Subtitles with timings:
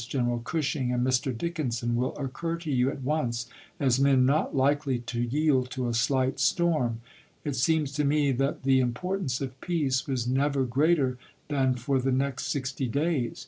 [0.09, 1.37] General Pierce, General Gushing, and Mr.
[1.37, 3.45] Dickinson will occur to you at once
[3.79, 7.01] as men not likely to yield to a slight storm...
[7.45, 11.19] It seems to me that the im portance of peace was never greater
[11.49, 13.39] than for the next sixty days.